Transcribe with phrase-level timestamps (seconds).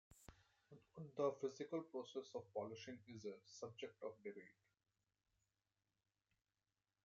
[1.15, 4.57] The physical process of polishing is a subject of debate.